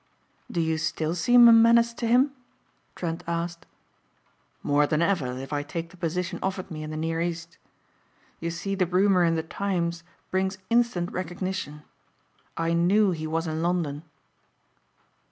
"Do 0.49 0.59
you 0.61 0.79
still 0.79 1.13
seem 1.13 1.47
a 1.47 1.51
menace 1.53 1.93
to 1.93 2.07
him?" 2.07 2.31
Trent 2.95 3.23
asked. 3.27 3.67
"More 4.63 4.87
than 4.87 4.99
ever 4.99 5.37
if 5.37 5.53
I 5.53 5.61
take 5.61 5.91
the 5.91 5.95
position 5.97 6.39
offered 6.41 6.71
me 6.71 6.81
in 6.81 6.89
the 6.89 6.97
near 6.97 7.21
East. 7.21 7.59
You 8.39 8.49
see 8.49 8.73
the 8.73 8.87
rumour 8.87 9.23
in 9.23 9.35
the 9.35 9.43
Times 9.43 10.03
brings 10.31 10.57
instant 10.71 11.11
recognition. 11.11 11.83
I 12.57 12.73
knew 12.73 13.11
he 13.11 13.27
was 13.27 13.45
in 13.45 13.61
London." 13.61 14.01